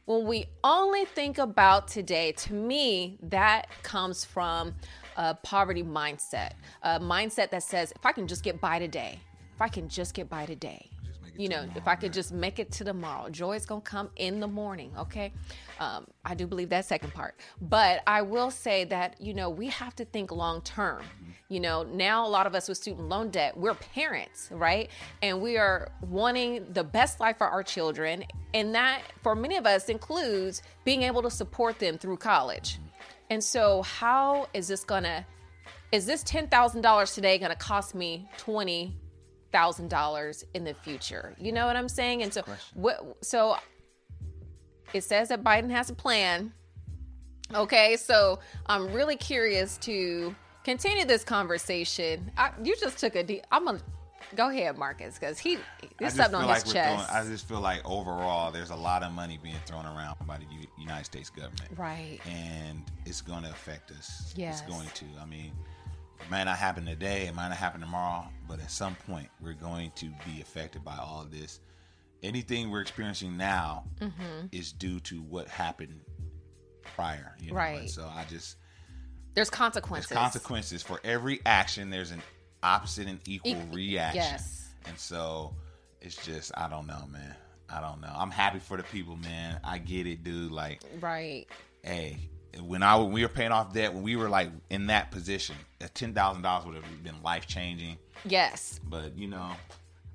when 0.06 0.26
we 0.26 0.46
only 0.64 1.04
think 1.04 1.38
about 1.38 1.86
today, 1.86 2.32
to 2.32 2.54
me, 2.54 3.18
that 3.22 3.68
comes 3.82 4.24
from 4.24 4.74
a 5.16 5.34
poverty 5.34 5.82
mindset, 5.82 6.52
a 6.82 6.98
mindset 6.98 7.50
that 7.50 7.62
says, 7.62 7.92
if 7.94 8.04
I 8.04 8.12
can 8.12 8.26
just 8.26 8.42
get 8.42 8.60
by 8.60 8.78
today, 8.78 9.20
if 9.54 9.60
I 9.60 9.68
can 9.68 9.88
just 9.88 10.14
get 10.14 10.28
by 10.30 10.46
today, 10.46 10.88
you 11.38 11.48
know, 11.48 11.64
if 11.76 11.86
I 11.86 11.94
could 11.94 12.12
just 12.12 12.32
make 12.32 12.58
it 12.58 12.72
to 12.72 12.84
tomorrow, 12.84 13.30
joy 13.30 13.54
is 13.54 13.64
gonna 13.64 13.80
come 13.80 14.10
in 14.16 14.40
the 14.40 14.48
morning. 14.48 14.92
Okay, 14.98 15.32
um, 15.78 16.04
I 16.24 16.34
do 16.34 16.48
believe 16.48 16.68
that 16.70 16.84
second 16.84 17.14
part, 17.14 17.36
but 17.62 18.02
I 18.08 18.22
will 18.22 18.50
say 18.50 18.84
that 18.86 19.20
you 19.20 19.32
know 19.32 19.48
we 19.48 19.68
have 19.68 19.94
to 19.96 20.04
think 20.04 20.32
long 20.32 20.60
term. 20.62 21.02
You 21.48 21.60
know, 21.60 21.84
now 21.84 22.26
a 22.26 22.28
lot 22.28 22.48
of 22.48 22.56
us 22.56 22.68
with 22.68 22.76
student 22.76 23.08
loan 23.08 23.30
debt, 23.30 23.56
we're 23.56 23.74
parents, 23.74 24.48
right? 24.50 24.90
And 25.22 25.40
we 25.40 25.56
are 25.56 25.92
wanting 26.02 26.66
the 26.72 26.84
best 26.84 27.20
life 27.20 27.38
for 27.38 27.46
our 27.46 27.62
children, 27.62 28.24
and 28.52 28.74
that 28.74 29.02
for 29.22 29.36
many 29.36 29.56
of 29.56 29.64
us 29.64 29.88
includes 29.88 30.62
being 30.84 31.04
able 31.04 31.22
to 31.22 31.30
support 31.30 31.78
them 31.78 31.98
through 31.98 32.16
college. 32.16 32.80
And 33.30 33.42
so, 33.42 33.82
how 33.82 34.48
is 34.54 34.66
this 34.66 34.82
gonna? 34.82 35.24
Is 35.92 36.04
this 36.04 36.24
ten 36.24 36.48
thousand 36.48 36.80
dollars 36.80 37.14
today 37.14 37.38
going 37.38 37.52
to 37.52 37.56
cost 37.56 37.94
me 37.94 38.28
twenty 38.36 38.96
thousand 39.52 39.88
dollars 39.88 40.44
in 40.54 40.64
the 40.64 40.74
future. 40.74 41.34
You 41.38 41.52
know 41.52 41.66
what 41.66 41.76
I'm 41.76 41.88
saying? 41.88 42.22
And 42.22 42.32
so 42.32 42.42
what 42.74 43.16
so 43.22 43.56
it 44.92 45.04
says 45.04 45.28
that 45.28 45.42
Biden 45.42 45.70
has 45.70 45.90
a 45.90 45.94
plan. 45.94 46.52
Okay, 47.54 47.96
so 47.96 48.40
I'm 48.66 48.92
really 48.92 49.16
curious 49.16 49.78
to 49.78 50.34
continue 50.64 51.04
this 51.06 51.24
conversation. 51.24 52.30
I, 52.36 52.50
you 52.62 52.76
just 52.76 52.98
took 52.98 53.16
a 53.16 53.22
deep. 53.22 53.42
I'm 53.50 53.64
gonna 53.64 53.80
go 54.34 54.50
ahead, 54.50 54.76
Marcus, 54.76 55.18
because 55.18 55.38
he 55.38 55.58
there's 55.98 56.14
something 56.14 56.34
on 56.36 56.46
like 56.46 56.64
his 56.64 56.72
chest. 56.72 57.06
Throwing, 57.06 57.24
I 57.24 57.28
just 57.28 57.48
feel 57.48 57.60
like 57.60 57.80
overall, 57.88 58.52
there's 58.52 58.70
a 58.70 58.76
lot 58.76 59.02
of 59.02 59.12
money 59.12 59.38
being 59.42 59.56
thrown 59.66 59.86
around 59.86 60.16
by 60.26 60.36
the 60.36 60.44
U- 60.44 60.66
United 60.78 61.04
States 61.04 61.30
government, 61.30 61.70
right? 61.76 62.18
And 62.28 62.82
it's 63.06 63.20
going 63.22 63.44
to 63.44 63.50
affect 63.50 63.90
us. 63.92 64.34
Yes. 64.36 64.60
it's 64.60 64.70
going 64.70 64.88
to. 64.94 65.04
I 65.20 65.24
mean, 65.24 65.52
it 66.20 66.30
might 66.30 66.44
not 66.44 66.56
happen 66.56 66.84
today, 66.84 67.26
it 67.26 67.34
might 67.34 67.48
not 67.48 67.56
happen 67.56 67.80
tomorrow, 67.80 68.26
but 68.48 68.60
at 68.60 68.70
some 68.70 68.94
point 69.06 69.28
we're 69.40 69.52
going 69.52 69.92
to 69.96 70.06
be 70.26 70.40
affected 70.40 70.84
by 70.84 70.96
all 70.96 71.22
of 71.22 71.30
this. 71.30 71.60
Anything 72.22 72.70
we're 72.70 72.80
experiencing 72.80 73.36
now 73.36 73.84
mm-hmm. 74.00 74.46
is 74.50 74.72
due 74.72 74.98
to 75.00 75.22
what 75.22 75.48
happened 75.48 76.00
prior. 76.82 77.36
You 77.40 77.50
know? 77.50 77.56
Right. 77.56 77.80
And 77.80 77.90
so 77.90 78.10
I 78.12 78.24
just 78.24 78.56
there's 79.34 79.50
consequences. 79.50 80.08
There's 80.08 80.18
consequences 80.18 80.82
for 80.82 81.00
every 81.04 81.40
action. 81.46 81.90
There's 81.90 82.10
an 82.10 82.22
opposite 82.62 83.06
and 83.06 83.20
equal 83.26 83.52
e- 83.52 83.66
reaction. 83.72 84.22
Yes. 84.22 84.70
And 84.86 84.98
so 84.98 85.54
it's 86.00 86.16
just 86.24 86.50
I 86.56 86.68
don't 86.68 86.86
know, 86.86 87.04
man. 87.10 87.36
I 87.68 87.80
don't 87.80 88.00
know. 88.00 88.12
I'm 88.14 88.30
happy 88.30 88.58
for 88.58 88.76
the 88.76 88.82
people, 88.82 89.16
man. 89.16 89.60
I 89.62 89.78
get 89.78 90.06
it, 90.06 90.24
dude. 90.24 90.50
Like, 90.50 90.80
right. 91.00 91.46
Hey, 91.82 92.16
when 92.60 92.82
I 92.82 92.96
when 92.96 93.12
we 93.12 93.22
were 93.22 93.28
paying 93.28 93.52
off 93.52 93.72
debt, 93.72 93.92
when 93.92 94.02
we 94.02 94.16
were 94.16 94.28
like 94.28 94.50
in 94.70 94.86
that 94.86 95.10
position, 95.10 95.56
ten 95.94 96.14
thousand 96.14 96.42
dollars 96.42 96.66
would 96.66 96.74
have 96.74 97.02
been 97.02 97.22
life 97.22 97.46
changing. 97.46 97.98
Yes. 98.24 98.80
But 98.84 99.16
you 99.16 99.28
know. 99.28 99.52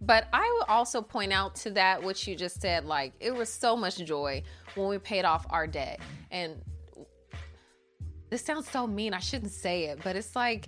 But 0.01 0.27
I 0.33 0.57
would 0.59 0.69
also 0.69 1.01
point 1.01 1.31
out 1.31 1.55
to 1.57 1.71
that 1.71 2.03
what 2.03 2.27
you 2.27 2.35
just 2.35 2.61
said, 2.61 2.85
like 2.85 3.13
it 3.19 3.33
was 3.33 3.49
so 3.49 3.75
much 3.77 3.97
joy 3.97 4.43
when 4.75 4.89
we 4.89 4.97
paid 4.97 5.23
off 5.23 5.45
our 5.49 5.65
debt. 5.65 5.99
And 6.29 6.61
this 8.29 8.43
sounds 8.43 8.69
so 8.69 8.85
mean. 8.85 9.13
I 9.13 9.19
shouldn't 9.19 9.51
say 9.51 9.85
it, 9.85 9.99
but 10.03 10.15
it's 10.15 10.35
like 10.35 10.67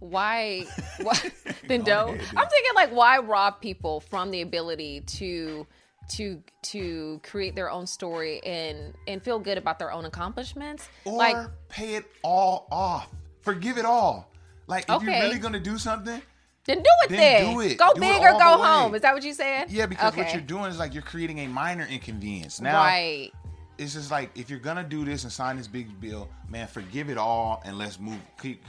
why 0.00 0.66
why 1.00 1.18
then 1.68 1.82
don't 1.82 2.10
I'm 2.36 2.48
thinking 2.48 2.74
like 2.74 2.90
why 2.90 3.18
rob 3.18 3.60
people 3.60 4.00
from 4.00 4.30
the 4.30 4.42
ability 4.42 5.00
to 5.00 5.66
to 6.10 6.42
to 6.62 7.20
create 7.22 7.54
their 7.54 7.70
own 7.70 7.86
story 7.86 8.42
and 8.44 8.94
and 9.06 9.22
feel 9.22 9.38
good 9.38 9.58
about 9.58 9.78
their 9.78 9.92
own 9.92 10.04
accomplishments. 10.04 10.88
Or 11.04 11.16
like 11.16 11.36
pay 11.68 11.94
it 11.96 12.04
all 12.22 12.66
off. 12.70 13.08
Forgive 13.42 13.78
it 13.78 13.84
all. 13.84 14.30
Like 14.66 14.84
if 14.84 14.90
okay. 14.90 15.04
you're 15.04 15.22
really 15.22 15.38
gonna 15.38 15.60
do 15.60 15.78
something 15.78 16.20
then 16.66 16.78
do 16.78 16.90
it 17.02 17.10
then, 17.10 17.18
then. 17.18 17.54
do 17.54 17.60
it. 17.60 17.78
Go 17.78 17.92
do 17.94 18.00
big 18.00 18.22
it 18.22 18.24
or 18.24 18.32
go 18.32 18.62
home. 18.62 18.94
Is 18.94 19.02
that 19.02 19.14
what 19.14 19.24
you 19.24 19.34
said 19.34 19.70
yeah 19.70 19.86
because 19.86 20.12
okay. 20.12 20.22
what 20.22 20.32
you're 20.32 20.42
doing 20.42 20.66
is 20.66 20.78
like 20.78 20.94
you're 20.94 21.02
creating 21.02 21.40
a 21.40 21.46
minor 21.46 21.86
inconvenience. 21.86 22.60
Now 22.60 22.78
right. 22.78 23.30
it's 23.78 23.94
just 23.94 24.10
like 24.10 24.30
if 24.36 24.50
you're 24.50 24.58
gonna 24.58 24.84
do 24.84 25.04
this 25.04 25.24
and 25.24 25.32
sign 25.32 25.56
this 25.56 25.68
big 25.68 26.00
bill 26.00 26.28
man 26.48 26.66
forgive 26.66 27.10
it 27.10 27.18
all 27.18 27.62
and 27.64 27.78
let's 27.78 27.98
move 27.98 28.18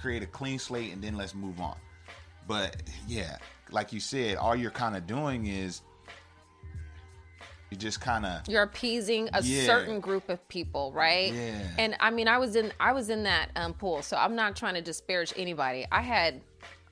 create 0.01 0.23
a 0.23 0.27
clean 0.27 0.59
slate 0.59 0.93
and 0.93 1.01
then 1.01 1.15
let's 1.15 1.33
move 1.33 1.59
on. 1.59 1.75
But 2.47 2.81
yeah 3.07 3.37
like 3.71 3.93
you 3.93 3.99
said 3.99 4.37
all 4.37 4.55
you're 4.55 4.71
kind 4.71 4.95
of 4.95 5.07
doing 5.07 5.47
is 5.47 5.81
you 7.75 7.79
just 7.81 7.99
kind 7.99 8.25
of 8.25 8.41
you're 8.47 8.63
appeasing 8.63 9.29
a 9.33 9.43
yeah. 9.43 9.65
certain 9.65 9.99
group 9.99 10.29
of 10.29 10.47
people 10.47 10.91
right? 10.93 11.33
Yeah. 11.33 11.61
And 11.77 11.95
i 11.99 12.09
mean 12.09 12.27
i 12.27 12.37
was 12.37 12.55
in 12.55 12.71
i 12.79 12.93
was 12.93 13.09
in 13.09 13.23
that 13.23 13.49
um, 13.55 13.73
pool 13.73 14.01
so 14.01 14.15
i'm 14.17 14.35
not 14.35 14.55
trying 14.55 14.75
to 14.75 14.81
disparage 14.81 15.33
anybody. 15.35 15.85
I 15.91 16.01
had 16.01 16.41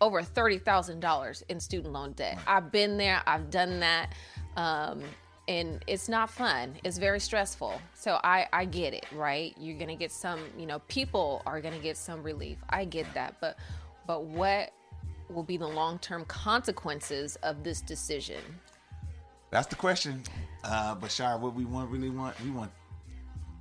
over 0.01 0.21
$30000 0.21 1.43
in 1.47 1.59
student 1.59 1.93
loan 1.93 2.11
debt. 2.11 2.35
Right. 2.35 2.57
i've 2.57 2.71
been 2.71 2.97
there 2.97 3.21
i've 3.25 3.49
done 3.49 3.79
that 3.79 4.13
um, 4.57 5.01
and 5.47 5.83
it's 5.87 6.07
not 6.07 6.29
fun. 6.29 6.75
It's 6.85 6.97
very 6.97 7.19
stressful. 7.19 7.81
So 7.93 8.19
i 8.23 8.47
i 8.51 8.65
get 8.65 8.93
it 8.93 9.05
right? 9.13 9.55
You're 9.57 9.79
gonna 9.79 9.95
get 9.95 10.11
some 10.11 10.39
you 10.57 10.65
know 10.65 10.79
people 10.87 11.41
are 11.45 11.61
gonna 11.61 11.79
get 11.79 11.97
some 11.97 12.21
relief. 12.23 12.57
I 12.69 12.85
get 12.85 13.11
that 13.13 13.35
but 13.39 13.57
but 14.05 14.25
what 14.25 14.73
will 15.29 15.43
be 15.43 15.57
the 15.57 15.67
long-term 15.67 16.25
consequences 16.25 17.37
of 17.37 17.63
this 17.63 17.81
decision? 17.81 18.41
That's 19.53 19.67
the 19.67 19.75
question. 19.75 20.23
Uh, 20.63 20.95
but 20.95 21.11
Shire, 21.11 21.37
what 21.37 21.53
we 21.53 21.65
want 21.65 21.89
really 21.89 22.09
want, 22.09 22.39
we 22.43 22.51
want 22.51 22.71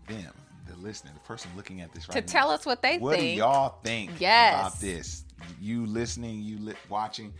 them, 0.09 0.33
the 0.69 0.77
listener, 0.77 1.11
the 1.15 1.21
person 1.21 1.51
looking 1.57 1.81
at 1.81 1.93
this 1.93 2.09
right 2.09 2.15
to 2.15 2.21
now, 2.21 2.41
tell 2.41 2.51
us 2.51 2.65
what 2.65 2.83
they 2.83 2.99
what 2.99 3.17
think. 3.17 3.23
What 3.23 3.45
do 3.45 3.53
y'all 3.55 3.79
think 3.83 4.13
yes. 4.19 4.55
about 4.55 4.81
this? 4.81 5.25
You 5.61 5.87
listening, 5.87 6.43
you 6.43 6.59
li- 6.59 6.75
watching. 6.89 7.33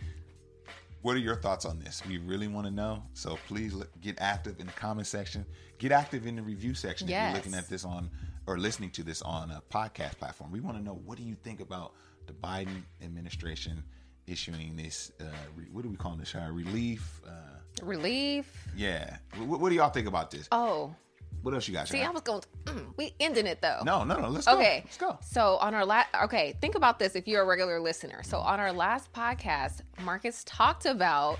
What 1.01 1.15
are 1.15 1.19
your 1.19 1.35
thoughts 1.35 1.65
on 1.65 1.79
this? 1.79 2.01
We 2.07 2.17
really 2.17 2.47
want 2.47 2.65
to 2.65 2.71
know. 2.71 3.03
So 3.13 3.37
please 3.47 3.73
look, 3.73 3.89
get 4.01 4.19
active 4.19 4.59
in 4.59 4.67
the 4.67 4.73
comment 4.73 5.07
section. 5.07 5.45
Get 5.77 5.91
active 5.91 6.25
in 6.25 6.37
the 6.37 6.41
review 6.41 6.73
section 6.73 7.07
yes. 7.09 7.21
if 7.21 7.27
you're 7.27 7.37
looking 7.43 7.59
at 7.59 7.69
this 7.69 7.83
on 7.83 8.09
or 8.47 8.57
listening 8.57 8.89
to 8.91 9.03
this 9.03 9.21
on 9.21 9.51
a 9.51 9.61
podcast 9.69 10.17
platform. 10.17 10.51
We 10.51 10.61
want 10.61 10.77
to 10.77 10.83
know 10.83 11.01
what 11.05 11.17
do 11.17 11.23
you 11.23 11.35
think 11.35 11.59
about 11.59 11.93
the 12.27 12.33
Biden 12.33 12.83
administration 13.01 13.83
issuing 14.27 14.75
this? 14.77 15.11
Uh, 15.19 15.25
re- 15.55 15.67
what 15.71 15.83
do 15.83 15.89
we 15.89 15.97
call 15.97 16.15
this? 16.15 16.29
Shire 16.29 16.53
relief. 16.53 17.21
Uh, 17.27 17.52
Relief. 17.81 18.67
Yeah. 18.75 19.17
What, 19.37 19.59
what, 19.59 19.69
do 19.69 19.75
y'all 19.75 19.89
think 19.89 20.07
about 20.07 20.31
this? 20.31 20.47
Oh. 20.51 20.93
What 21.41 21.53
else 21.53 21.67
you 21.67 21.73
got? 21.73 21.89
See, 21.89 22.01
I 22.01 22.09
was 22.09 22.21
going. 22.21 22.41
Mm, 22.65 22.93
we 22.95 23.13
ending 23.19 23.47
it 23.47 23.61
though. 23.61 23.81
No, 23.83 24.05
no, 24.05 24.17
no. 24.17 24.29
Let's 24.29 24.45
go. 24.45 24.53
Okay, 24.53 24.81
let's 24.85 24.97
go. 24.97 25.17
So 25.21 25.57
on 25.57 25.73
our 25.73 25.85
last, 25.85 26.07
okay, 26.23 26.55
think 26.61 26.75
about 26.75 26.99
this. 26.99 27.15
If 27.15 27.27
you're 27.27 27.41
a 27.41 27.45
regular 27.45 27.81
listener, 27.81 28.23
so 28.23 28.37
on 28.37 28.61
our 28.61 28.71
last 28.71 29.11
podcast, 29.11 29.81
Marcus 30.03 30.43
talked 30.45 30.85
about 30.85 31.39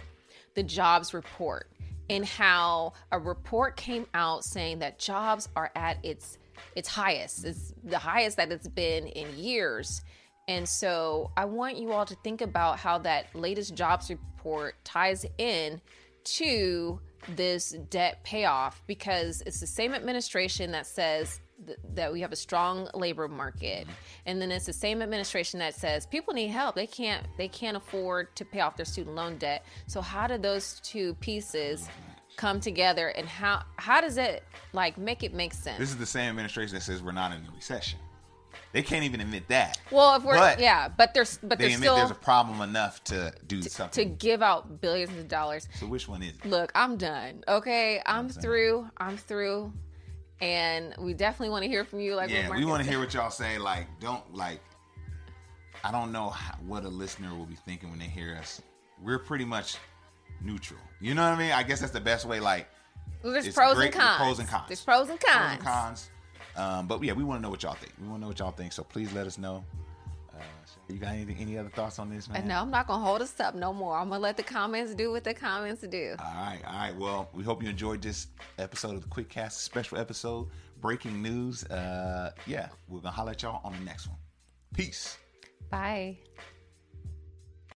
the 0.55 0.63
jobs 0.63 1.13
report 1.13 1.71
and 2.09 2.25
how 2.25 2.93
a 3.11 3.19
report 3.19 3.77
came 3.77 4.05
out 4.13 4.43
saying 4.43 4.79
that 4.79 4.99
jobs 4.99 5.47
are 5.55 5.71
at 5.75 6.03
its 6.03 6.37
its 6.75 6.89
highest. 6.89 7.45
It's 7.45 7.73
the 7.83 7.97
highest 7.97 8.37
that 8.37 8.51
it's 8.51 8.67
been 8.67 9.07
in 9.07 9.37
years. 9.37 10.01
And 10.47 10.67
so 10.67 11.31
I 11.37 11.45
want 11.45 11.77
you 11.77 11.93
all 11.93 12.05
to 12.05 12.15
think 12.23 12.41
about 12.41 12.77
how 12.77 12.97
that 12.99 13.33
latest 13.33 13.75
jobs 13.75 14.09
report 14.09 14.75
ties 14.83 15.25
in 15.37 15.79
to 16.25 16.99
this 17.35 17.71
debt 17.89 18.23
payoff 18.23 18.81
because 18.85 19.41
it's 19.45 19.59
the 19.59 19.67
same 19.67 19.93
administration 19.93 20.71
that 20.71 20.85
says 20.85 21.39
th- 21.65 21.77
that 21.93 22.11
we 22.11 22.19
have 22.19 22.33
a 22.33 22.35
strong 22.35 22.89
labor 22.93 23.29
market 23.29 23.87
and 24.25 24.41
then 24.41 24.51
it's 24.51 24.65
the 24.65 24.73
same 24.73 25.01
administration 25.01 25.57
that 25.57 25.73
says 25.73 26.05
people 26.05 26.33
need 26.33 26.49
help 26.49 26.75
they 26.75 26.85
can't 26.85 27.25
they 27.37 27.47
can't 27.47 27.77
afford 27.77 28.35
to 28.35 28.43
pay 28.43 28.59
off 28.59 28.75
their 28.75 28.85
student 28.85 29.15
loan 29.15 29.37
debt 29.37 29.63
so 29.87 30.01
how 30.01 30.27
do 30.27 30.37
those 30.37 30.81
two 30.81 31.13
pieces 31.15 31.87
come 32.35 32.59
together 32.59 33.09
and 33.09 33.27
how 33.27 33.63
how 33.77 34.01
does 34.01 34.17
it 34.17 34.43
like 34.73 34.97
make 34.97 35.23
it 35.23 35.33
make 35.33 35.53
sense? 35.53 35.77
This 35.77 35.89
is 35.89 35.97
the 35.97 36.05
same 36.05 36.29
administration 36.29 36.75
that 36.75 36.81
says 36.81 37.01
we're 37.01 37.11
not 37.11 37.31
in 37.31 37.39
a 37.45 37.51
recession. 37.55 37.99
They 38.73 38.81
can't 38.81 39.03
even 39.05 39.21
admit 39.21 39.47
that. 39.49 39.79
Well, 39.91 40.15
if 40.15 40.23
we're 40.23 40.33
but 40.33 40.59
yeah, 40.59 40.89
but 40.89 41.13
there's 41.13 41.37
but 41.43 41.59
they 41.59 41.65
there's 41.65 41.75
admit 41.75 41.87
still 41.87 41.95
there's 41.95 42.09
a 42.09 42.15
problem 42.15 42.59
enough 42.61 43.03
to 43.05 43.31
do 43.45 43.61
to, 43.61 43.69
something 43.69 44.03
to 44.03 44.15
give 44.15 44.41
out 44.41 44.81
billions 44.81 45.15
of 45.17 45.27
dollars. 45.27 45.69
So 45.79 45.85
which 45.85 46.07
one 46.07 46.23
is 46.23 46.33
it? 46.37 46.45
Look, 46.45 46.71
I'm 46.73 46.97
done. 46.97 47.43
Okay, 47.47 48.01
I'm 48.07 48.29
through. 48.29 48.89
I'm 48.97 49.15
through, 49.15 49.71
and 50.41 50.95
we 50.97 51.13
definitely 51.13 51.51
want 51.51 51.63
to 51.63 51.69
hear 51.69 51.85
from 51.85 51.99
you. 51.99 52.15
Like, 52.15 52.31
yeah, 52.31 52.49
we 52.49 52.65
want 52.65 52.83
to 52.83 52.89
hear 52.89 52.99
what 52.99 53.13
y'all 53.13 53.29
say. 53.29 53.59
Like, 53.59 53.85
don't 53.99 54.33
like. 54.33 54.59
I 55.83 55.91
don't 55.91 56.11
know 56.11 56.29
how, 56.29 56.55
what 56.65 56.83
a 56.83 56.89
listener 56.89 57.35
will 57.35 57.45
be 57.45 57.57
thinking 57.67 57.91
when 57.91 57.99
they 57.99 58.05
hear 58.05 58.35
us. 58.39 58.59
We're 59.03 59.19
pretty 59.19 59.45
much 59.45 59.77
neutral. 60.41 60.79
You 60.99 61.13
know 61.13 61.29
what 61.29 61.37
I 61.37 61.39
mean? 61.39 61.51
I 61.51 61.61
guess 61.61 61.81
that's 61.81 61.91
the 61.91 62.01
best 62.01 62.25
way. 62.25 62.39
Like, 62.39 62.67
well, 63.21 63.33
there's 63.33 63.53
pros 63.53 63.75
great, 63.75 63.93
and 63.93 64.01
cons. 64.01 64.17
Pros 64.17 64.39
and 64.39 64.47
cons. 64.47 64.67
There's 64.67 64.81
pros 64.81 65.09
and 65.09 65.19
cons. 65.19 65.37
Pros 65.37 65.51
and 65.51 65.61
cons. 65.61 66.09
Um, 66.55 66.87
but 66.87 67.03
yeah, 67.03 67.13
we 67.13 67.23
want 67.23 67.39
to 67.39 67.41
know 67.41 67.49
what 67.49 67.63
y'all 67.63 67.73
think. 67.73 67.93
We 68.01 68.07
want 68.07 68.19
to 68.19 68.21
know 68.21 68.27
what 68.27 68.39
y'all 68.39 68.51
think. 68.51 68.73
So 68.73 68.83
please 68.83 69.11
let 69.13 69.25
us 69.27 69.37
know. 69.37 69.63
Uh, 70.33 70.41
you 70.89 70.97
got 70.97 71.13
anything, 71.13 71.37
any 71.39 71.57
other 71.57 71.69
thoughts 71.69 71.99
on 71.99 72.09
this, 72.09 72.29
man? 72.29 72.47
No, 72.47 72.55
I'm 72.59 72.71
not 72.71 72.87
gonna 72.87 73.03
hold 73.03 73.21
us 73.21 73.39
up 73.39 73.55
no 73.55 73.73
more. 73.73 73.97
I'm 73.97 74.09
gonna 74.09 74.19
let 74.19 74.37
the 74.37 74.43
comments 74.43 74.93
do 74.95 75.11
what 75.11 75.23
the 75.23 75.33
comments 75.33 75.81
do. 75.81 76.15
All 76.19 76.25
right, 76.25 76.59
all 76.65 76.73
right. 76.73 76.95
Well, 76.95 77.29
we 77.33 77.43
hope 77.43 77.63
you 77.63 77.69
enjoyed 77.69 78.01
this 78.01 78.27
episode 78.57 78.95
of 78.95 79.01
the 79.03 79.09
Quick 79.09 79.29
Cast, 79.29 79.61
special 79.63 79.97
episode, 79.97 80.47
breaking 80.81 81.21
news. 81.21 81.63
Uh, 81.65 82.31
yeah, 82.45 82.69
we're 82.87 82.99
gonna 82.99 83.11
holler 83.11 83.31
at 83.31 83.41
y'all 83.41 83.61
on 83.63 83.73
the 83.73 83.85
next 83.85 84.07
one. 84.07 84.17
Peace. 84.73 85.17
Bye. 85.69 86.17